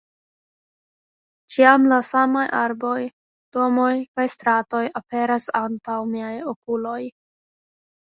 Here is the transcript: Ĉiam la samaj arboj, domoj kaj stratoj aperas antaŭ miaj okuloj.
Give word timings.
Ĉiam 1.55 1.83
la 1.91 1.99
samaj 2.07 2.45
arboj, 2.59 2.95
domoj 3.57 3.91
kaj 4.15 4.25
stratoj 4.37 4.81
aperas 5.01 5.47
antaŭ 5.61 5.99
miaj 6.15 6.33
okuloj. 6.55 6.97